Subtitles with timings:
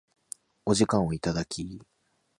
[0.65, 1.79] お時間をいただき